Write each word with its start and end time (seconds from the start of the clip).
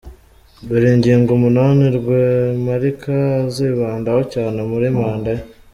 Dore 0.67 0.89
ingingo 0.95 1.29
umunani 1.37 1.83
Rwemarika 1.97 3.15
azibandaho 3.45 4.21
cyane 4.33 4.59
muri 4.69 4.87
manda 4.97 5.29
ye:. 5.35 5.43